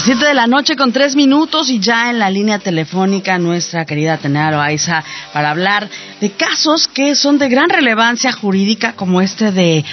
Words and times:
Las 0.00 0.06
7 0.06 0.24
de 0.24 0.32
la 0.32 0.46
noche 0.46 0.76
con 0.76 0.92
3 0.92 1.14
minutos 1.14 1.68
y 1.68 1.78
ya 1.78 2.08
en 2.08 2.18
la 2.18 2.30
línea 2.30 2.58
telefónica 2.58 3.38
nuestra 3.38 3.84
querida 3.84 4.14
Atenea 4.14 4.50
Loaiza 4.50 5.04
para 5.34 5.50
hablar 5.50 5.90
de 6.22 6.30
casos 6.30 6.88
que 6.88 7.14
son 7.14 7.36
de 7.36 7.50
gran 7.50 7.68
relevancia 7.68 8.32
jurídica 8.32 8.94
como 8.94 9.20
este 9.20 9.52
de 9.52 9.84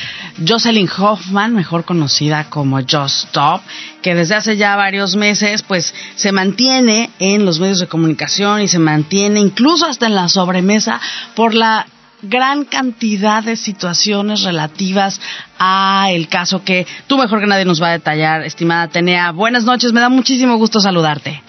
Jocelyn 0.48 0.88
Hoffman, 0.98 1.54
mejor 1.54 1.84
conocida 1.84 2.50
como 2.50 2.80
Just 2.80 3.26
Stop, 3.26 3.64
que 4.02 4.16
desde 4.16 4.36
hace 4.36 4.56
ya 4.56 4.78
varios 4.78 5.18
meses 5.18 5.62
pues 5.62 5.94
se 6.16 6.32
mantiene 6.32 7.10
en 7.20 7.44
los 7.44 7.60
medios 7.60 7.80
de 7.80 7.88
comunicación 7.88 8.62
y 8.62 8.70
se 8.70 8.80
mantiene 8.80 9.42
incluso 9.42 9.88
hasta 9.88 10.06
en 10.06 10.16
la 10.16 10.30
sobremesa 10.30 11.02
por 11.36 11.54
la 11.54 11.86
gran 12.22 12.66
cantidad 12.66 13.44
de 13.44 13.56
situaciones 13.56 14.44
relativas 14.44 15.20
a 15.60 16.08
el 16.12 16.28
caso 16.28 16.64
que 16.64 16.86
tú 17.08 17.18
mejor 17.18 17.40
que 17.40 17.48
nadie 17.48 17.66
nos 17.66 17.82
va 17.82 17.90
a 17.90 17.92
detallar, 17.92 18.44
estimada 18.44 18.84
Atenea. 18.84 19.32
Buenas 19.32 19.66
noches, 19.66 19.94
me 19.94 20.02
da 20.02 20.10
muchísimo 20.10 20.58
gusto 20.58 20.80
saludarte. 20.80 21.42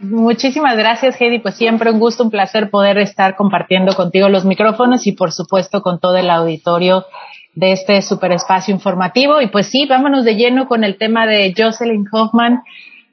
Muchísimas 0.00 0.76
gracias, 0.76 1.20
Heidi. 1.20 1.38
Pues 1.38 1.54
siempre 1.54 1.90
un 1.90 1.98
gusto, 1.98 2.24
un 2.24 2.30
placer 2.30 2.68
poder 2.68 2.98
estar 2.98 3.36
compartiendo 3.36 3.94
contigo 3.94 4.28
los 4.28 4.44
micrófonos 4.44 5.06
y 5.06 5.12
por 5.12 5.32
supuesto 5.32 5.82
con 5.82 5.98
todo 5.98 6.16
el 6.16 6.28
auditorio 6.30 7.06
de 7.54 7.72
este 7.72 8.02
super 8.02 8.32
espacio 8.32 8.74
informativo. 8.74 9.40
Y 9.40 9.46
pues 9.46 9.68
sí, 9.68 9.86
vámonos 9.86 10.24
de 10.24 10.34
lleno 10.34 10.66
con 10.66 10.84
el 10.84 10.98
tema 10.98 11.26
de 11.26 11.54
Jocelyn 11.56 12.06
Hoffman 12.12 12.62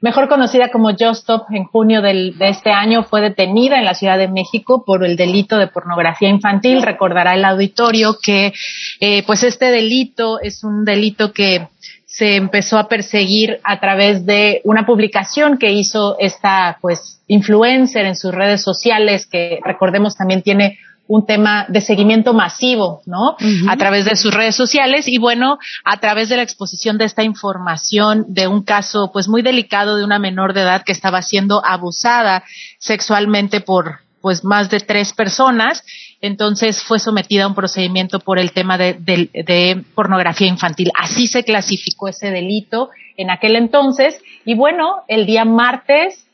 mejor 0.02 0.28
conocida 0.28 0.70
como 0.70 0.90
Just 0.90 1.22
Stop, 1.22 1.46
en 1.52 1.64
junio 1.64 2.02
del, 2.02 2.36
de 2.36 2.50
este 2.50 2.70
año 2.70 3.04
fue 3.04 3.22
detenida 3.22 3.78
en 3.78 3.84
la 3.84 3.94
Ciudad 3.94 4.18
de 4.18 4.28
México 4.28 4.84
por 4.84 5.04
el 5.04 5.16
delito 5.16 5.56
de 5.56 5.68
pornografía 5.68 6.28
infantil. 6.28 6.82
Recordará 6.82 7.34
el 7.34 7.44
auditorio 7.44 8.18
que, 8.20 8.52
eh, 9.00 9.22
pues 9.24 9.44
este 9.44 9.66
delito 9.70 10.40
es 10.40 10.64
un 10.64 10.84
delito 10.84 11.32
que 11.32 11.68
se 12.04 12.36
empezó 12.36 12.78
a 12.78 12.88
perseguir 12.88 13.60
a 13.64 13.80
través 13.80 14.26
de 14.26 14.60
una 14.64 14.84
publicación 14.84 15.56
que 15.56 15.72
hizo 15.72 16.16
esta, 16.18 16.76
pues, 16.82 17.22
influencer 17.26 18.04
en 18.04 18.16
sus 18.16 18.34
redes 18.34 18.62
sociales, 18.62 19.24
que 19.24 19.60
recordemos 19.64 20.16
también 20.16 20.42
tiene 20.42 20.78
un 21.08 21.26
tema 21.26 21.66
de 21.68 21.80
seguimiento 21.80 22.32
masivo, 22.32 23.02
¿no? 23.06 23.36
A 23.68 23.76
través 23.76 24.04
de 24.04 24.16
sus 24.16 24.32
redes 24.32 24.54
sociales 24.54 25.08
y 25.08 25.18
bueno, 25.18 25.58
a 25.84 25.98
través 25.98 26.28
de 26.28 26.36
la 26.36 26.42
exposición 26.42 26.96
de 26.96 27.04
esta 27.04 27.22
información 27.22 28.24
de 28.28 28.46
un 28.46 28.62
caso 28.62 29.10
pues 29.12 29.28
muy 29.28 29.42
delicado 29.42 29.96
de 29.96 30.04
una 30.04 30.18
menor 30.18 30.54
de 30.54 30.62
edad 30.62 30.84
que 30.84 30.92
estaba 30.92 31.22
siendo 31.22 31.64
abusada 31.64 32.44
sexualmente 32.78 33.60
por 33.60 34.00
pues 34.22 34.44
más 34.44 34.70
de 34.70 34.78
tres 34.78 35.12
personas, 35.12 35.82
entonces 36.20 36.82
fue 36.84 37.00
sometida 37.00 37.44
a 37.44 37.48
un 37.48 37.56
procedimiento 37.56 38.20
por 38.20 38.38
el 38.38 38.52
tema 38.52 38.78
de, 38.78 38.94
de, 38.94 39.84
pornografía 39.96 40.46
infantil. 40.46 40.92
Así 40.96 41.26
se 41.26 41.42
clasificó 41.42 42.08
ese 42.08 42.30
delito 42.30 42.90
en 43.16 43.30
aquel 43.30 43.56
entonces 43.56 44.18
y 44.44 44.54
bueno, 44.54 45.02
el 45.08 45.26
día 45.26 45.44
martes 45.44 46.26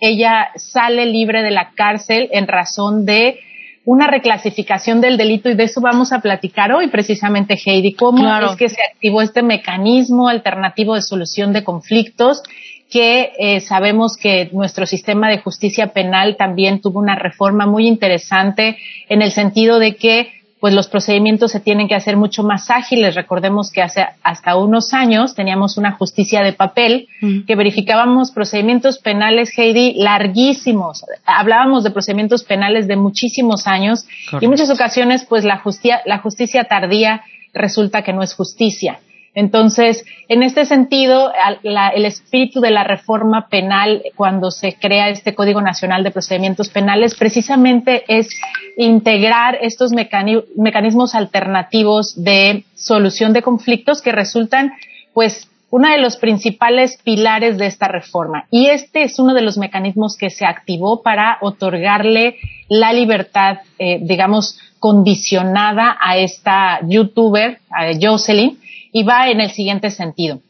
ella 0.00 0.48
sale 0.56 1.06
libre 1.06 1.42
de 1.42 1.52
la 1.52 1.70
cárcel 1.74 2.28
en 2.32 2.48
razón 2.48 3.06
de 3.06 3.40
una 3.86 4.08
reclasificación 4.08 5.00
del 5.00 5.16
delito 5.16 5.48
y 5.48 5.54
de 5.54 5.62
eso 5.64 5.80
vamos 5.80 6.12
a 6.12 6.18
platicar 6.18 6.72
hoy 6.72 6.88
precisamente, 6.88 7.56
Heidi, 7.64 7.94
cómo 7.94 8.28
es 8.28 8.56
que 8.56 8.68
se 8.68 8.82
activó 8.82 9.22
este 9.22 9.42
mecanismo 9.42 10.28
alternativo 10.28 10.96
de 10.96 11.02
solución 11.02 11.52
de 11.52 11.62
conflictos 11.62 12.42
que 12.90 13.32
eh, 13.38 13.60
sabemos 13.60 14.16
que 14.16 14.50
nuestro 14.52 14.86
sistema 14.86 15.28
de 15.28 15.38
justicia 15.38 15.88
penal 15.92 16.36
también 16.36 16.80
tuvo 16.80 16.98
una 16.98 17.14
reforma 17.14 17.66
muy 17.66 17.86
interesante 17.86 18.76
en 19.08 19.22
el 19.22 19.30
sentido 19.30 19.78
de 19.78 19.94
que 19.94 20.30
pues 20.66 20.74
los 20.74 20.88
procedimientos 20.88 21.52
se 21.52 21.60
tienen 21.60 21.86
que 21.86 21.94
hacer 21.94 22.16
mucho 22.16 22.42
más 22.42 22.70
ágiles. 22.72 23.14
Recordemos 23.14 23.70
que 23.70 23.82
hace 23.82 24.04
hasta 24.24 24.56
unos 24.56 24.94
años 24.94 25.36
teníamos 25.36 25.78
una 25.78 25.92
justicia 25.92 26.42
de 26.42 26.54
papel 26.54 27.06
que 27.46 27.54
verificábamos 27.54 28.32
procedimientos 28.32 28.98
penales, 28.98 29.56
Heidi, 29.56 29.94
larguísimos. 29.94 31.04
Hablábamos 31.24 31.84
de 31.84 31.92
procedimientos 31.92 32.42
penales 32.42 32.88
de 32.88 32.96
muchísimos 32.96 33.68
años 33.68 34.08
y 34.40 34.44
en 34.44 34.50
muchas 34.50 34.68
ocasiones 34.68 35.24
pues 35.24 35.44
la 35.44 35.58
justicia, 35.58 36.00
la 36.04 36.18
justicia 36.18 36.64
tardía 36.64 37.22
resulta 37.54 38.02
que 38.02 38.12
no 38.12 38.24
es 38.24 38.34
justicia. 38.34 38.98
Entonces, 39.36 40.02
en 40.28 40.42
este 40.42 40.64
sentido, 40.64 41.30
el 41.62 42.06
espíritu 42.06 42.62
de 42.62 42.70
la 42.70 42.84
reforma 42.84 43.48
penal 43.48 44.02
cuando 44.16 44.50
se 44.50 44.76
crea 44.80 45.10
este 45.10 45.34
Código 45.34 45.60
Nacional 45.60 46.02
de 46.02 46.10
Procedimientos 46.10 46.70
Penales 46.70 47.14
precisamente 47.14 48.04
es 48.08 48.30
integrar 48.78 49.58
estos 49.60 49.92
mecanismos 49.92 51.14
alternativos 51.14 52.14
de 52.24 52.64
solución 52.74 53.34
de 53.34 53.42
conflictos 53.42 54.00
que 54.00 54.10
resultan, 54.10 54.72
pues, 55.12 55.50
uno 55.68 55.90
de 55.90 55.98
los 55.98 56.16
principales 56.16 56.98
pilares 57.04 57.58
de 57.58 57.66
esta 57.66 57.88
reforma. 57.88 58.46
Y 58.50 58.68
este 58.68 59.02
es 59.02 59.18
uno 59.18 59.34
de 59.34 59.42
los 59.42 59.58
mecanismos 59.58 60.16
que 60.16 60.30
se 60.30 60.46
activó 60.46 61.02
para 61.02 61.36
otorgarle 61.42 62.36
la 62.70 62.94
libertad, 62.94 63.58
eh, 63.78 63.98
digamos, 64.00 64.58
condicionada 64.78 65.98
a 66.00 66.16
esta 66.16 66.80
youtuber, 66.88 67.58
a 67.70 67.90
Jocelyn, 68.00 68.58
y 68.96 69.02
va 69.02 69.28
en 69.28 69.42
el 69.42 69.50
siguiente 69.50 69.90
sentido. 69.90 70.40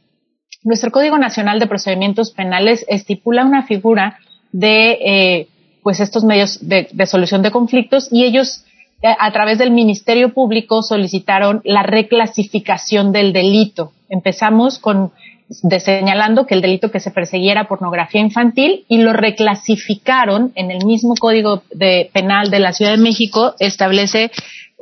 Nuestro 0.62 0.92
Código 0.92 1.18
Nacional 1.18 1.58
de 1.58 1.66
Procedimientos 1.66 2.30
Penales 2.30 2.84
estipula 2.86 3.44
una 3.44 3.64
figura 3.64 4.20
de 4.52 4.92
eh, 4.92 5.48
pues 5.82 5.98
estos 5.98 6.22
medios 6.22 6.60
de, 6.60 6.86
solución 7.06 7.42
de 7.42 7.50
conflictos 7.50 8.08
y 8.12 8.22
ellos 8.22 8.62
eh, 9.02 9.08
a 9.18 9.32
través 9.32 9.58
del 9.58 9.72
Ministerio 9.72 10.32
Público 10.32 10.84
solicitaron 10.84 11.60
la 11.64 11.82
reclasificación 11.82 13.10
del 13.10 13.32
delito. 13.32 13.90
Empezamos 14.08 14.78
con 14.78 15.10
señalando 15.80 16.46
que 16.46 16.54
el 16.54 16.60
delito 16.60 16.92
que 16.92 17.00
se 17.00 17.10
perseguía 17.10 17.50
era 17.50 17.66
pornografía 17.66 18.20
infantil 18.20 18.84
y 18.86 18.98
lo 18.98 19.12
reclasificaron 19.12 20.52
en 20.54 20.70
el 20.70 20.86
mismo 20.86 21.14
Código 21.18 21.64
de 21.72 22.10
Penal 22.12 22.50
de 22.50 22.60
la 22.60 22.72
Ciudad 22.72 22.92
de 22.92 23.02
México 23.02 23.56
establece 23.58 24.30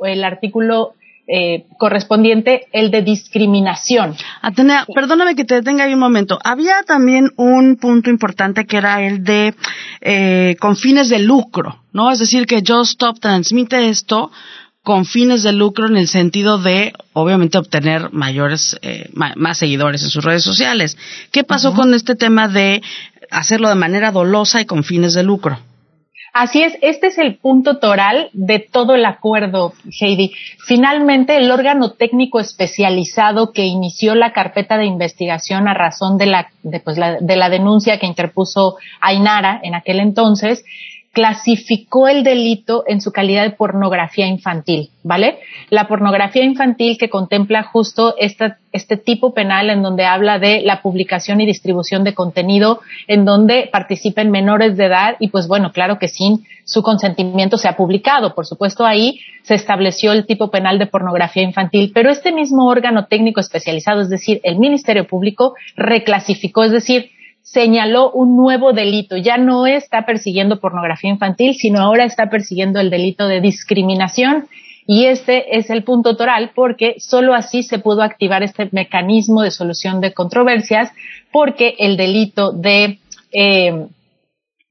el 0.03 0.23
artículo 0.23 0.93
eh, 1.27 1.65
correspondiente, 1.79 2.67
el 2.71 2.91
de 2.91 3.01
discriminación. 3.01 4.15
Atenea, 4.41 4.85
perdóname 4.93 5.35
que 5.35 5.43
te 5.43 5.55
detenga 5.55 5.85
ahí 5.85 5.93
un 5.93 5.99
momento. 5.99 6.37
Había 6.43 6.83
también 6.85 7.31
un 7.35 7.77
punto 7.77 8.09
importante 8.09 8.65
que 8.65 8.77
era 8.77 9.01
el 9.01 9.23
de 9.23 9.55
eh, 10.01 10.55
con 10.59 10.75
fines 10.75 11.09
de 11.09 11.19
lucro, 11.19 11.81
¿no? 11.93 12.11
Es 12.11 12.19
decir, 12.19 12.45
que 12.45 12.63
Just 12.65 12.91
Stop 12.91 13.19
transmite 13.19 13.89
esto 13.89 14.31
con 14.83 15.05
fines 15.05 15.41
de 15.41 15.51
lucro 15.51 15.87
en 15.87 15.97
el 15.97 16.07
sentido 16.07 16.59
de, 16.59 16.93
obviamente, 17.13 17.57
obtener 17.57 18.13
mayores, 18.13 18.77
eh, 18.83 19.09
más 19.13 19.57
seguidores 19.57 20.03
en 20.03 20.09
sus 20.09 20.23
redes 20.23 20.43
sociales. 20.43 20.95
¿Qué 21.31 21.43
pasó 21.43 21.73
con 21.73 21.95
este 21.95 22.15
tema 22.15 22.47
de 22.47 22.83
hacerlo 23.31 23.69
de 23.69 23.75
manera 23.75 24.11
dolosa 24.11 24.61
y 24.61 24.65
con 24.65 24.83
fines 24.83 25.15
de 25.15 25.23
lucro? 25.23 25.57
Así 26.37 26.61
es, 26.61 26.77
este 26.81 27.07
es 27.07 27.17
el 27.17 27.37
punto 27.37 27.77
toral 27.77 28.29
de 28.33 28.59
todo 28.59 28.95
el 28.95 29.05
acuerdo, 29.05 29.71
Heidi. 30.01 30.33
Finalmente, 30.67 31.37
el 31.37 31.49
órgano 31.49 31.91
técnico 31.91 32.41
especializado 32.41 33.53
que 33.53 33.63
inició 33.63 34.15
la 34.15 34.33
carpeta 34.33 34.77
de 34.77 34.83
investigación 34.83 35.69
a 35.69 35.73
razón 35.73 36.17
de 36.17 36.25
la, 36.25 36.49
de, 36.61 36.81
pues, 36.81 36.97
la, 36.97 37.21
de 37.21 37.37
la 37.37 37.47
denuncia 37.47 37.99
que 37.99 38.05
interpuso 38.05 38.75
Ainara 38.99 39.61
en 39.63 39.75
aquel 39.75 40.01
entonces, 40.01 40.65
clasificó 41.15 42.09
el 42.09 42.25
delito 42.25 42.83
en 42.87 42.99
su 42.99 43.13
calidad 43.13 43.43
de 43.43 43.51
pornografía 43.51 44.27
infantil, 44.27 44.89
¿vale? 45.01 45.39
La 45.69 45.87
pornografía 45.87 46.43
infantil 46.43 46.97
que 46.97 47.09
contempla 47.09 47.63
justo 47.63 48.15
este 48.19 48.97
tipo 48.97 49.33
penal 49.33 49.69
en 49.69 49.81
donde 49.81 50.03
habla 50.05 50.39
de 50.39 50.59
la 50.59 50.81
publicación 50.81 51.39
y 51.39 51.45
distribución 51.45 52.03
de 52.03 52.13
contenido 52.13 52.81
en 53.07 53.23
donde 53.23 53.69
participen 53.71 54.29
menores 54.29 54.75
de 54.75 54.87
edad 54.87 55.15
y 55.21 55.29
pues 55.29 55.47
bueno, 55.47 55.71
claro 55.71 55.99
que 55.99 56.09
sin 56.09 56.43
su 56.65 56.83
consentimiento 56.83 57.57
se 57.57 57.69
ha 57.69 57.77
publicado. 57.77 58.35
Por 58.35 58.45
supuesto, 58.45 58.85
ahí 58.85 59.21
se 59.43 59.55
estableció 59.55 60.11
el 60.11 60.25
tipo 60.25 60.51
penal 60.51 60.79
de 60.79 60.87
pornografía 60.87 61.43
infantil, 61.43 61.91
pero 61.93 62.09
este 62.09 62.33
mismo 62.33 62.67
órgano 62.67 63.05
técnico 63.05 63.39
especializado, 63.39 64.01
es 64.01 64.09
decir, 64.09 64.41
el 64.43 64.57
Ministerio 64.57 65.07
Público, 65.07 65.53
reclasificó, 65.77 66.65
es 66.65 66.71
decir, 66.71 67.11
señaló 67.55 68.11
un 68.11 68.35
nuevo 68.35 68.73
delito. 68.73 69.15
Ya 69.15 69.37
no 69.37 69.65
está 69.65 70.05
persiguiendo 70.05 70.59
pornografía 70.59 71.09
infantil, 71.09 71.55
sino 71.55 71.79
ahora 71.79 72.03
está 72.03 72.29
persiguiendo 72.29 72.81
el 72.81 72.89
delito 72.89 73.29
de 73.29 73.39
discriminación. 73.39 74.47
Y 74.85 75.05
este 75.05 75.57
es 75.57 75.69
el 75.69 75.85
punto 75.85 76.17
toral 76.17 76.51
porque 76.53 76.95
solo 76.99 77.33
así 77.33 77.63
se 77.63 77.79
pudo 77.79 78.01
activar 78.03 78.43
este 78.43 78.67
mecanismo 78.73 79.41
de 79.41 79.51
solución 79.51 80.01
de 80.01 80.13
controversias 80.13 80.91
porque 81.31 81.75
el 81.79 81.95
delito 81.95 82.51
de, 82.51 82.99
eh, 83.31 83.87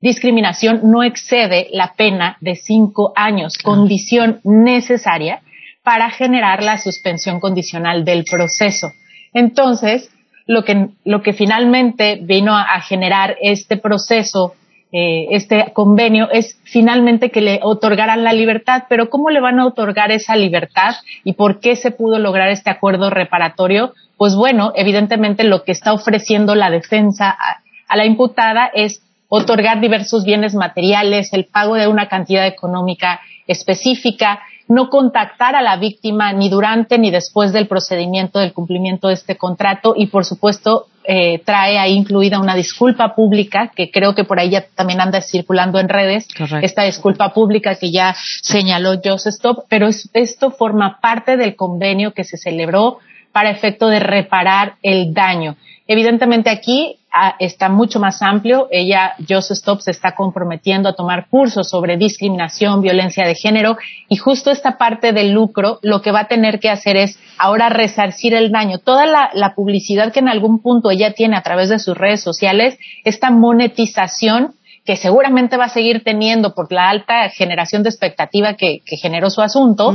discriminación 0.02 0.81
no 0.84 1.02
excede 1.02 1.69
la 1.72 1.94
pena 1.96 2.36
de 2.42 2.54
cinco 2.54 3.14
años, 3.16 3.56
condición 3.56 4.40
necesaria 4.44 5.40
para 5.82 6.10
generar 6.10 6.62
la 6.62 6.76
suspensión 6.76 7.40
condicional 7.40 8.04
del 8.04 8.25
proceso. 8.25 8.88
Entonces, 9.32 10.10
lo 10.46 10.64
que, 10.64 10.88
lo 11.05 11.23
que 11.23 11.32
finalmente 11.32 12.19
vino 12.23 12.56
a, 12.56 12.81
generar 12.81 13.37
este 13.41 13.76
proceso, 13.76 14.55
eh, 14.93 15.29
este 15.31 15.73
convenio, 15.73 16.31
es 16.31 16.58
finalmente 16.64 17.31
que 17.31 17.41
le 17.41 17.61
otorgaran 17.62 18.25
la 18.25 18.32
libertad. 18.32 18.85
Pero 18.88 19.08
¿cómo 19.11 19.31
le 19.31 19.41
van 19.41 19.58
a 19.58 19.67
otorgar 19.67 20.12
esa 20.12 20.37
libertad 20.37 20.96
y 21.25 21.32
por 21.35 21.61
qué 21.61 21.76
se 21.76 21.91
pudo 21.91 22.19
lograr 22.19 22.49
este 22.50 22.70
acuerdo 22.70 23.11
reparatorio? 23.11 23.94
Pues 24.17 24.37
bueno, 24.37 24.73
evidentemente 24.76 25.44
lo 25.44 25.64
que 25.64 25.73
está 25.73 25.93
ofreciendo 25.93 26.55
la 26.55 26.70
defensa 26.70 27.31
a, 27.31 27.62
a 27.88 27.96
la 27.96 28.05
imputada 28.05 28.70
es 28.73 29.02
otorgar 29.29 29.81
diversos 29.81 30.25
bienes 30.25 30.55
materiales, 30.55 31.32
el 31.32 31.46
pago 31.46 31.75
de 31.75 31.88
una 31.88 32.08
cantidad 32.08 32.46
económica 32.46 33.20
específica, 33.46 34.41
no 34.69 34.88
contactar 34.88 35.55
a 35.56 35.62
la 35.62 35.76
víctima 35.76 36.32
ni 36.32 36.49
durante 36.49 36.99
ni 36.99 37.11
después 37.11 37.52
del 37.52 37.69
procedimiento 37.69 38.38
del 38.38 38.52
cumplimiento 38.52 39.08
de 39.08 39.14
este 39.14 39.37
contrato 39.37 39.94
y 39.96 40.06
por 40.06 40.25
supuesto 40.25 40.87
eh, 41.05 41.40
trae 41.44 41.78
ahí 41.78 41.93
incluida 41.93 42.40
una 42.40 42.55
disculpa 42.55 43.14
pública 43.14 43.70
que 43.76 43.90
creo 43.90 44.14
que 44.14 44.25
por 44.25 44.40
ahí 44.40 44.50
ya 44.50 44.64
también 44.75 45.02
anda 45.02 45.20
circulando 45.20 45.78
en 45.78 45.90
redes. 45.90 46.26
Esta 46.62 46.84
disculpa 46.84 47.34
pública 47.34 47.75
que 47.75 47.93
ya 47.93 48.16
señaló 48.43 48.94
Joseph 49.05 49.34
Stop 49.34 49.64
pero 49.69 49.88
esto 49.88 50.50
forma 50.50 50.99
parte 51.00 51.37
del 51.37 51.56
convenio 51.56 52.12
que 52.12 52.25
se 52.25 52.38
celebró 52.38 52.99
para 53.34 53.50
efecto 53.50 53.88
de 53.88 54.00
reparar 54.00 54.76
el 54.82 55.12
daño 55.12 55.56
Evidentemente 55.86 56.48
aquí 56.48 56.96
ah, 57.12 57.36
está 57.38 57.69
mucho 57.69 58.00
más 58.00 58.22
amplio. 58.22 58.69
Ella, 58.70 59.14
Joseph 59.28 59.58
Stop, 59.58 59.81
se 59.81 59.90
está 59.90 60.14
comprometiendo 60.14 60.88
a 60.88 60.94
tomar 60.94 61.28
cursos 61.28 61.69
sobre 61.69 61.98
discriminación, 61.98 62.81
violencia 62.81 63.26
de 63.26 63.34
género 63.34 63.76
y 64.08 64.16
justo 64.16 64.50
esta 64.50 64.78
parte 64.78 65.12
del 65.12 65.32
lucro 65.32 65.81
lo 65.82 66.00
que 66.00 66.10
va 66.10 66.20
a 66.20 66.28
tener 66.28 66.58
que 66.58 66.70
hacer 66.70 66.96
es 66.96 67.19
ahora 67.36 67.69
resarcir 67.69 68.32
el 68.32 68.50
daño. 68.50 68.78
Toda 68.78 69.04
la, 69.04 69.54
publicidad 69.54 70.10
que 70.10 70.20
en 70.20 70.28
algún 70.28 70.60
punto 70.60 70.90
ella 70.90 71.12
tiene 71.12 71.36
a 71.36 71.42
través 71.42 71.69
de 71.69 71.78
sus 71.78 71.96
redes 71.96 72.22
sociales, 72.22 72.78
esta 73.04 73.31
monetización 73.31 74.54
que 74.84 74.96
seguramente 74.96 75.56
va 75.56 75.64
a 75.64 75.69
seguir 75.70 76.04
teniendo 76.04 76.54
por 76.54 76.70
la 76.70 76.90
alta 76.90 77.28
generación 77.31 77.82
de 77.82 77.88
expectativa 77.88 78.54
que, 78.54 78.82
generó 78.86 79.31
su 79.31 79.40
asunto, 79.40 79.94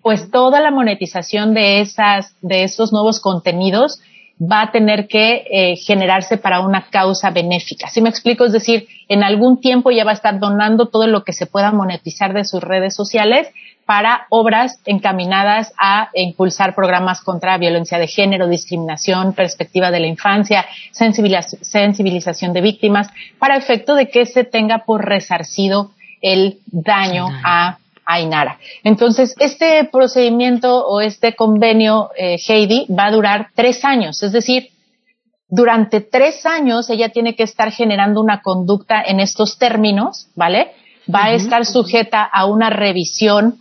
pues 0.00 0.30
toda 0.30 0.60
la 0.60 0.70
monetización 0.70 1.54
de 1.54 1.80
esas, 1.80 2.34
de 2.40 2.62
esos 2.62 2.92
nuevos 2.92 3.20
contenidos 3.20 4.00
va 4.40 4.62
a 4.62 4.70
tener 4.70 5.08
que 5.08 5.44
eh, 5.50 5.76
generarse 5.76 6.36
para 6.36 6.60
una 6.60 6.86
causa 6.90 7.30
benéfica. 7.30 7.88
¿Sí 7.88 8.00
me 8.00 8.08
explico? 8.08 8.44
Es 8.44 8.52
decir, 8.52 8.86
en 9.08 9.22
algún 9.22 9.60
tiempo 9.60 9.90
ya 9.90 10.04
va 10.04 10.12
a 10.12 10.14
estar 10.14 10.38
donando 10.38 10.86
todo 10.86 11.06
lo 11.06 11.24
que 11.24 11.32
se 11.32 11.46
pueda 11.46 11.72
monetizar 11.72 12.32
de 12.32 12.44
sus 12.44 12.62
redes 12.62 12.94
sociales 12.94 13.48
para 13.84 14.26
obras 14.28 14.80
encaminadas 14.84 15.72
a 15.78 16.10
impulsar 16.12 16.74
programas 16.74 17.22
contra 17.22 17.56
violencia 17.56 17.98
de 17.98 18.06
género, 18.06 18.46
discriminación, 18.46 19.32
perspectiva 19.32 19.90
de 19.90 20.00
la 20.00 20.06
infancia, 20.06 20.66
sensibilización 20.92 22.52
de 22.52 22.60
víctimas, 22.60 23.08
para 23.38 23.56
efecto 23.56 23.94
de 23.94 24.10
que 24.10 24.26
se 24.26 24.44
tenga 24.44 24.84
por 24.84 25.06
resarcido 25.06 25.92
el 26.20 26.58
daño 26.66 27.28
a 27.44 27.78
Ainara. 28.10 28.58
Entonces, 28.84 29.34
este 29.38 29.84
procedimiento 29.84 30.86
o 30.86 31.02
este 31.02 31.36
convenio, 31.36 32.10
eh, 32.16 32.38
Heidi, 32.48 32.86
va 32.88 33.06
a 33.06 33.10
durar 33.10 33.48
tres 33.54 33.84
años, 33.84 34.22
es 34.22 34.32
decir, 34.32 34.70
durante 35.50 36.00
tres 36.00 36.44
años 36.46 36.90
ella 36.90 37.10
tiene 37.10 37.34
que 37.34 37.42
estar 37.42 37.70
generando 37.70 38.20
una 38.20 38.40
conducta 38.42 39.02
en 39.02 39.20
estos 39.20 39.58
términos, 39.58 40.28
¿vale? 40.34 40.72
Va 41.12 41.26
a 41.26 41.32
estar 41.32 41.64
sujeta 41.64 42.22
a 42.22 42.44
una 42.46 42.68
revisión 42.68 43.60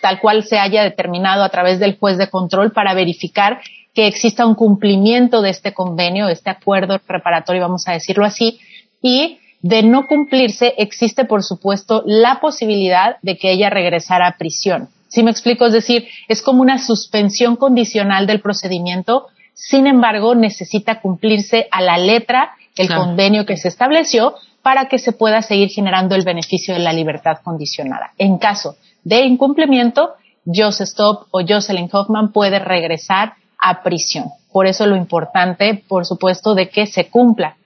tal 0.00 0.20
cual 0.20 0.44
se 0.44 0.58
haya 0.58 0.82
determinado 0.82 1.42
a 1.44 1.48
través 1.48 1.78
del 1.78 1.98
juez 1.98 2.16
de 2.16 2.30
control 2.30 2.72
para 2.72 2.94
verificar 2.94 3.60
que 3.94 4.06
exista 4.06 4.46
un 4.46 4.54
cumplimiento 4.54 5.42
de 5.42 5.50
este 5.50 5.74
convenio, 5.74 6.28
este 6.28 6.48
acuerdo 6.48 7.00
reparatorio, 7.06 7.62
vamos 7.62 7.86
a 7.86 7.92
decirlo 7.92 8.24
así, 8.24 8.60
y 9.02 9.39
de 9.62 9.82
no 9.82 10.06
cumplirse, 10.06 10.74
existe, 10.78 11.24
por 11.24 11.42
supuesto, 11.42 12.02
la 12.06 12.40
posibilidad 12.40 13.16
de 13.22 13.36
que 13.36 13.52
ella 13.52 13.70
regresara 13.70 14.26
a 14.26 14.36
prisión. 14.38 14.88
¿Sí 15.08 15.22
me 15.22 15.30
explico? 15.30 15.66
Es 15.66 15.72
decir, 15.72 16.06
es 16.28 16.40
como 16.40 16.62
una 16.62 16.78
suspensión 16.78 17.56
condicional 17.56 18.26
del 18.26 18.40
procedimiento, 18.40 19.26
sin 19.54 19.86
embargo, 19.86 20.34
necesita 20.34 21.00
cumplirse 21.00 21.68
a 21.70 21.82
la 21.82 21.98
letra 21.98 22.52
el 22.76 22.88
convenio 22.88 23.44
que 23.44 23.56
se 23.56 23.68
estableció 23.68 24.34
para 24.62 24.86
que 24.86 24.98
se 24.98 25.12
pueda 25.12 25.42
seguir 25.42 25.68
generando 25.68 26.14
el 26.14 26.24
beneficio 26.24 26.74
de 26.74 26.80
la 26.80 26.92
libertad 26.92 27.38
condicionada. 27.42 28.12
En 28.16 28.38
caso 28.38 28.76
de 29.04 29.22
incumplimiento, 29.22 30.14
Joseph 30.46 30.88
Stop 30.88 31.26
o 31.30 31.40
Jocelyn 31.46 31.90
Hoffman 31.92 32.32
puede 32.32 32.58
regresar 32.58 33.34
a 33.58 33.82
prisión. 33.82 34.30
Por 34.52 34.66
eso 34.66 34.86
lo 34.86 34.96
importante, 34.96 35.82
por 35.86 36.06
supuesto, 36.06 36.54
de 36.54 36.70
que 36.70 36.86
se 36.86 37.08
cumpla 37.08 37.56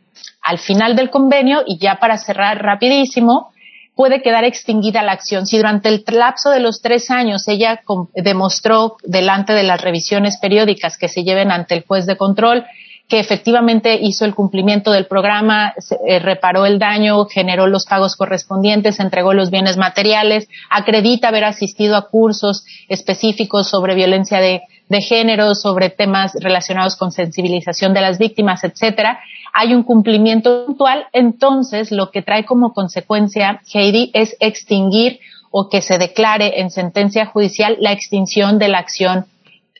al 0.42 0.58
final 0.58 0.96
del 0.96 1.10
convenio 1.10 1.62
y 1.66 1.78
ya 1.78 1.96
para 1.96 2.18
cerrar 2.18 2.62
rapidísimo, 2.62 3.52
puede 3.94 4.22
quedar 4.22 4.44
extinguida 4.44 5.02
la 5.02 5.12
acción. 5.12 5.46
Si 5.46 5.56
durante 5.56 5.88
el 5.88 6.04
lapso 6.08 6.50
de 6.50 6.60
los 6.60 6.82
tres 6.82 7.10
años 7.10 7.46
ella 7.48 7.80
demostró 8.14 8.96
delante 9.04 9.52
de 9.52 9.62
las 9.62 9.80
revisiones 9.80 10.38
periódicas 10.38 10.98
que 10.98 11.08
se 11.08 11.22
lleven 11.22 11.50
ante 11.50 11.74
el 11.74 11.84
juez 11.86 12.06
de 12.06 12.16
control 12.16 12.64
que 13.08 13.20
efectivamente 13.20 13.98
hizo 14.00 14.24
el 14.24 14.34
cumplimiento 14.34 14.90
del 14.90 15.06
programa, 15.06 15.74
eh, 16.06 16.18
reparó 16.20 16.64
el 16.64 16.78
daño, 16.78 17.26
generó 17.26 17.66
los 17.66 17.84
pagos 17.84 18.16
correspondientes, 18.16 18.98
entregó 18.98 19.34
los 19.34 19.50
bienes 19.50 19.76
materiales, 19.76 20.48
acredita 20.70 21.28
haber 21.28 21.44
asistido 21.44 21.96
a 21.96 22.08
cursos 22.08 22.64
específicos 22.88 23.68
sobre 23.68 23.94
violencia 23.94 24.40
de, 24.40 24.62
de 24.88 25.00
género, 25.00 25.54
sobre 25.54 25.90
temas 25.90 26.32
relacionados 26.34 26.96
con 26.96 27.10
sensibilización 27.10 27.94
de 27.94 28.00
las 28.00 28.18
víctimas, 28.18 28.64
etcétera, 28.64 29.20
hay 29.52 29.72
un 29.72 29.82
cumplimiento 29.84 30.66
puntual, 30.66 31.06
entonces 31.12 31.92
lo 31.92 32.10
que 32.10 32.22
trae 32.22 32.44
como 32.44 32.72
consecuencia, 32.72 33.60
Heidi, 33.72 34.10
es 34.12 34.36
extinguir 34.40 35.20
o 35.50 35.68
que 35.68 35.80
se 35.80 35.98
declare 35.98 36.60
en 36.60 36.70
sentencia 36.70 37.26
judicial 37.26 37.76
la 37.80 37.92
extinción 37.92 38.58
de 38.58 38.68
la 38.68 38.78
acción 38.78 39.26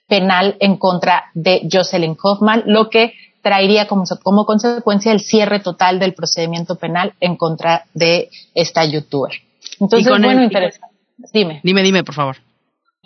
penal 0.06 0.56
en 0.60 0.76
contra 0.76 1.24
de 1.34 1.68
Jocelyn 1.70 2.16
Hoffman, 2.22 2.62
lo 2.66 2.88
que 2.88 3.14
traería 3.42 3.86
como, 3.86 4.04
como 4.22 4.46
consecuencia 4.46 5.12
el 5.12 5.20
cierre 5.20 5.60
total 5.60 5.98
del 5.98 6.14
procedimiento 6.14 6.76
penal 6.76 7.14
en 7.20 7.36
contra 7.36 7.86
de 7.92 8.30
esta 8.54 8.84
youtuber. 8.84 9.32
Entonces, 9.80 10.08
bueno, 10.08 10.42
interesante. 10.42 10.94
Dime. 11.32 11.60
Dime, 11.62 11.82
dime, 11.82 12.04
por 12.04 12.14
favor. 12.14 12.36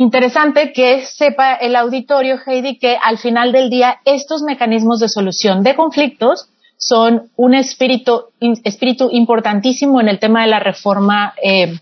Interesante 0.00 0.72
que 0.72 1.04
sepa 1.04 1.54
el 1.54 1.74
auditorio, 1.74 2.38
Heidi, 2.46 2.78
que 2.78 2.96
al 3.02 3.18
final 3.18 3.50
del 3.50 3.68
día 3.68 3.98
estos 4.04 4.42
mecanismos 4.42 5.00
de 5.00 5.08
solución 5.08 5.64
de 5.64 5.74
conflictos 5.74 6.48
son 6.76 7.30
un 7.34 7.54
espíritu, 7.54 8.26
espíritu 8.62 9.08
importantísimo 9.10 10.00
en 10.00 10.08
el 10.08 10.20
tema 10.20 10.42
de 10.42 10.50
la 10.50 10.60
reforma 10.60 11.34
eh, 11.42 11.76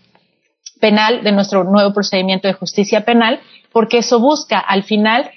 penal, 0.81 1.23
de 1.23 1.31
nuestro 1.31 1.63
nuevo 1.63 1.93
procedimiento 1.93 2.47
de 2.47 2.55
justicia 2.55 3.05
penal, 3.05 3.39
porque 3.71 3.99
eso 3.99 4.19
busca 4.19 4.57
al 4.59 4.83
final 4.83 5.29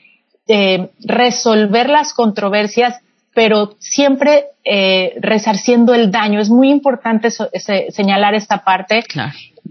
eh, 0.49 0.89
resolver 1.01 1.91
las 1.91 2.15
controversias, 2.15 2.99
pero 3.35 3.75
siempre 3.79 4.47
eh, 4.65 5.19
resarciendo 5.21 5.93
el 5.93 6.11
daño. 6.11 6.41
Es 6.41 6.49
muy 6.49 6.71
importante 6.71 7.29
señalar 7.31 8.35
esta 8.35 8.65
parte 8.65 9.05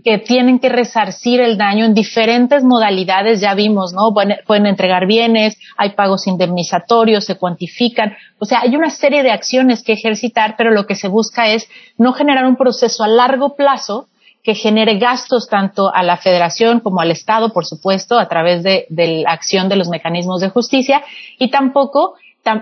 que 0.09 0.17
tienen 0.17 0.57
que 0.57 0.69
resarcir 0.69 1.39
el 1.39 1.55
daño 1.55 1.85
en 1.85 1.93
diferentes 1.93 2.63
modalidades, 2.63 3.41
ya 3.41 3.53
vimos, 3.53 3.93
¿no? 3.93 4.11
Pueden, 4.11 4.65
entregar 4.65 5.05
bienes, 5.05 5.55
hay 5.77 5.91
pagos 5.91 6.25
indemnizatorios, 6.25 7.25
se 7.25 7.37
cuantifican, 7.37 8.17
o 8.39 8.45
sea, 8.45 8.61
hay 8.61 8.75
una 8.75 8.89
serie 8.89 9.21
de 9.21 9.29
acciones 9.29 9.83
que 9.83 9.93
ejercitar, 9.93 10.55
pero 10.57 10.71
lo 10.71 10.87
que 10.87 10.95
se 10.95 11.09
busca 11.09 11.49
es 11.49 11.69
no 11.99 12.13
generar 12.13 12.47
un 12.47 12.55
proceso 12.55 13.03
a 13.03 13.07
largo 13.07 13.55
plazo 13.55 14.07
que 14.41 14.55
genere 14.55 14.97
gastos 14.97 15.47
tanto 15.47 15.93
a 15.93 16.01
la 16.01 16.17
federación 16.17 16.79
como 16.79 17.01
al 17.01 17.11
Estado, 17.11 17.53
por 17.53 17.67
supuesto, 17.67 18.17
a 18.17 18.27
través 18.27 18.63
de, 18.63 18.87
la 18.89 19.29
acción 19.29 19.69
de 19.69 19.75
los 19.75 19.89
mecanismos 19.89 20.41
de 20.41 20.49
justicia, 20.49 21.03
y 21.37 21.51
tampoco 21.51 22.15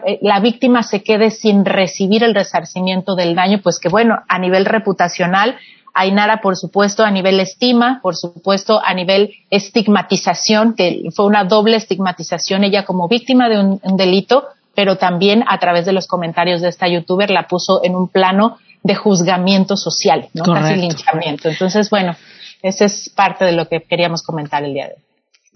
eh, 0.05 0.19
la 0.21 0.41
víctima 0.41 0.83
se 0.83 1.01
quede 1.01 1.31
sin 1.31 1.63
recibir 1.63 2.25
el 2.25 2.35
resarcimiento 2.35 3.15
del 3.15 3.35
daño, 3.35 3.61
pues 3.63 3.79
que 3.79 3.87
bueno, 3.87 4.17
a 4.27 4.37
nivel 4.37 4.65
reputacional 4.65 5.55
Ainara, 5.99 6.41
por 6.41 6.55
supuesto, 6.55 7.03
a 7.03 7.09
nivel 7.09 7.39
estima, 7.39 7.99
por 8.03 8.15
supuesto, 8.15 8.79
a 8.83 8.93
nivel 8.93 9.33
estigmatización, 9.49 10.75
que 10.75 11.09
fue 11.15 11.25
una 11.25 11.43
doble 11.43 11.75
estigmatización 11.75 12.63
ella 12.63 12.85
como 12.85 13.07
víctima 13.07 13.49
de 13.49 13.59
un, 13.59 13.97
delito, 13.97 14.45
pero 14.75 14.97
también 14.97 15.43
a 15.47 15.57
través 15.57 15.87
de 15.87 15.93
los 15.93 16.05
comentarios 16.05 16.61
de 16.61 16.69
esta 16.69 16.87
youtuber 16.87 17.31
la 17.31 17.47
puso 17.47 17.83
en 17.83 17.95
un 17.95 18.09
plano 18.09 18.59
de 18.83 18.93
juzgamiento 18.93 19.75
social, 19.75 20.27
¿no? 20.33 20.43
Casi 20.43 20.75
linchamiento. 20.75 21.49
Entonces, 21.49 21.89
bueno, 21.89 22.15
esa 22.61 22.85
es 22.85 23.09
parte 23.09 23.45
de 23.45 23.53
lo 23.53 23.67
que 23.67 23.81
queríamos 23.81 24.21
comentar 24.21 24.63
el 24.63 24.73
día 24.73 24.87
de 24.87 24.93
hoy. 24.93 25.06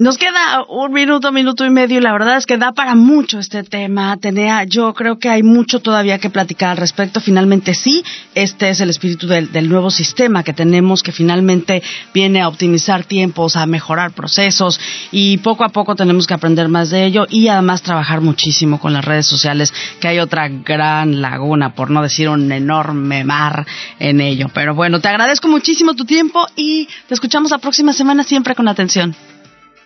Nos 0.01 0.17
queda 0.17 0.65
un 0.67 0.91
minuto, 0.93 1.31
minuto 1.31 1.63
y 1.63 1.69
medio 1.69 1.99
y 1.99 2.01
la 2.01 2.11
verdad 2.11 2.35
es 2.35 2.47
que 2.47 2.57
da 2.57 2.71
para 2.71 2.95
mucho 2.95 3.37
este 3.37 3.61
tema. 3.61 4.17
Tenea, 4.17 4.63
yo 4.63 4.95
creo 4.95 5.19
que 5.19 5.29
hay 5.29 5.43
mucho 5.43 5.79
todavía 5.79 6.17
que 6.17 6.31
platicar 6.31 6.71
al 6.71 6.77
respecto. 6.77 7.21
Finalmente 7.21 7.75
sí, 7.75 8.03
este 8.33 8.71
es 8.71 8.81
el 8.81 8.89
espíritu 8.89 9.27
del, 9.27 9.51
del, 9.51 9.69
nuevo 9.69 9.91
sistema 9.91 10.43
que 10.43 10.53
tenemos 10.53 11.03
que 11.03 11.11
finalmente 11.11 11.83
viene 12.15 12.41
a 12.41 12.47
optimizar 12.47 13.03
tiempos, 13.03 13.55
a 13.55 13.67
mejorar 13.67 14.13
procesos 14.13 14.79
y 15.11 15.37
poco 15.37 15.63
a 15.65 15.69
poco 15.69 15.93
tenemos 15.95 16.25
que 16.25 16.33
aprender 16.33 16.67
más 16.67 16.89
de 16.89 17.05
ello 17.05 17.27
y 17.29 17.49
además 17.49 17.83
trabajar 17.83 18.21
muchísimo 18.21 18.79
con 18.79 18.93
las 18.93 19.05
redes 19.05 19.27
sociales, 19.27 19.71
que 19.99 20.07
hay 20.07 20.17
otra 20.17 20.47
gran 20.49 21.21
laguna, 21.21 21.75
por 21.75 21.91
no 21.91 22.01
decir 22.01 22.27
un 22.27 22.51
enorme 22.51 23.23
mar 23.23 23.67
en 23.99 24.19
ello. 24.19 24.47
Pero 24.51 24.73
bueno, 24.73 24.99
te 24.99 25.09
agradezco 25.09 25.47
muchísimo 25.47 25.93
tu 25.93 26.05
tiempo 26.05 26.47
y 26.55 26.87
te 27.07 27.13
escuchamos 27.13 27.51
la 27.51 27.59
próxima 27.59 27.93
semana 27.93 28.23
siempre 28.23 28.55
con 28.55 28.67
atención. 28.67 29.15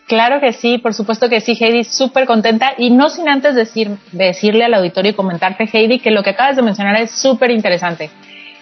Claro 0.07 0.39
que 0.39 0.53
sí, 0.53 0.77
por 0.77 0.93
supuesto 0.93 1.29
que 1.29 1.41
sí, 1.41 1.57
Heidi, 1.59 1.83
súper 1.83 2.25
contenta. 2.25 2.73
Y 2.77 2.91
no 2.91 3.09
sin 3.09 3.27
antes 3.27 3.55
decir, 3.55 3.97
decirle 4.11 4.65
al 4.65 4.75
auditorio 4.75 5.11
y 5.11 5.15
comentarte, 5.15 5.67
Heidi, 5.71 5.99
que 5.99 6.11
lo 6.11 6.21
que 6.21 6.31
acabas 6.31 6.55
de 6.55 6.61
mencionar 6.61 6.95
es 7.01 7.11
súper 7.11 7.49
interesante. 7.49 8.11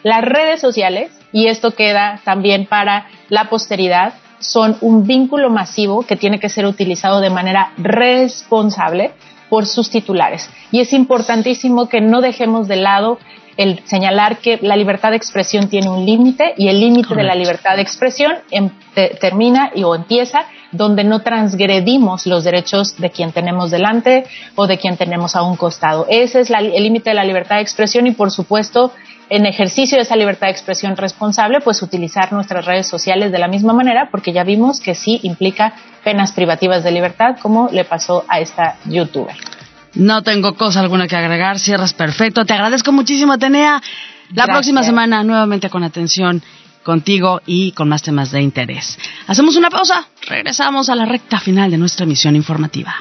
Las 0.04 0.24
redes 0.24 0.62
sociales, 0.62 1.12
y 1.34 1.48
esto 1.48 1.72
queda 1.72 2.22
también 2.24 2.66
para 2.66 3.08
la 3.30 3.50
posteridad, 3.50 4.14
son 4.40 4.78
un 4.82 5.06
vínculo 5.06 5.50
masivo 5.50 6.04
que 6.04 6.16
tiene 6.16 6.40
que 6.40 6.50
ser 6.50 6.66
utilizado 6.66 7.20
de 7.20 7.30
manera 7.30 7.74
responsable 7.78 9.12
por 9.50 9.66
sus 9.66 9.90
titulares. 9.90 10.50
Y 10.72 10.80
es 10.80 10.94
importantísimo 10.94 11.88
que 11.88 12.02
no 12.02 12.22
dejemos 12.22 12.68
de 12.68 12.78
lado 12.78 13.20
el 13.58 13.82
señalar 13.86 14.38
que 14.38 14.60
la 14.62 14.76
libertad 14.76 15.12
de 15.12 15.18
expresión 15.18 15.70
tiene 15.70 15.90
un 15.90 16.06
límite 16.06 16.54
y 16.58 16.70
el 16.70 16.80
límite 16.80 17.14
de 17.16 17.24
la 17.24 17.36
libertad 17.36 17.76
de 17.76 17.84
expresión 17.84 18.34
em, 18.50 18.70
termina 19.20 19.72
y, 19.76 19.84
o 19.84 19.94
empieza 19.94 20.46
donde 20.74 21.04
no 21.04 21.22
transgredimos 21.22 22.28
los 22.28 22.44
derechos 22.44 22.98
de 22.98 23.10
quien 23.10 23.32
tenemos 23.32 23.72
delante 23.72 24.26
o 24.56 24.68
de 24.68 24.78
quien 24.78 24.98
tenemos 24.98 25.36
a 25.36 25.44
un 25.44 25.56
costado. 25.56 26.06
Ese 26.10 26.42
es 26.42 26.50
el 26.50 26.84
límite 26.84 27.12
de 27.12 27.16
la 27.16 27.24
libertad 27.24 27.56
de 27.56 27.62
expresión 27.62 28.06
y, 28.08 28.12
por 28.12 28.32
supuesto, 28.32 28.92
en 29.30 29.46
ejercicio 29.46 29.98
de 29.98 30.04
esa 30.04 30.16
libertad 30.16 30.48
de 30.48 30.52
expresión 30.52 30.98
responsable, 30.98 31.62
pues 31.62 31.82
utilizar 31.82 32.34
nuestras 32.34 32.66
redes 32.66 32.88
sociales 32.88 33.32
de 33.32 33.40
la 33.40 33.48
misma 33.48 33.74
manera, 33.74 34.10
porque 34.12 34.34
ya 34.34 34.44
vimos 34.44 34.80
que 34.80 34.96
sí 34.96 35.20
implica 35.24 35.74
penas 36.04 36.34
privativas 36.34 36.84
de 36.84 36.92
libertad, 36.92 37.38
como 37.42 37.70
le 37.72 37.86
pasó 37.86 38.26
a 38.28 38.40
esta 38.40 38.76
youtuber. 38.86 39.36
No 39.96 40.24
tengo 40.24 40.56
cosa 40.56 40.80
alguna 40.82 41.08
que 41.08 41.16
agregar, 41.16 41.60
cierras 41.60 41.94
perfecto. 41.94 42.46
Te 42.46 42.54
agradezco 42.54 42.92
muchísimo, 42.92 43.34
Atenea. 43.34 43.82
La 44.34 44.46
próxima 44.46 44.84
semana 44.84 45.24
nuevamente 45.24 45.70
con 45.70 45.84
atención 45.84 46.42
contigo 46.84 47.42
y 47.46 47.72
con 47.72 47.90
más 47.90 48.04
temas 48.04 48.32
de 48.32 48.42
interés. 48.42 48.98
Hacemos 49.28 49.56
una 49.56 49.70
pausa, 49.70 50.08
regresamos 50.28 50.90
a 50.90 50.96
la 50.96 51.06
recta 51.06 51.40
final 51.40 51.72
de 51.72 51.78
nuestra 51.78 52.04
emisión 52.04 52.36
informativa. 52.36 52.96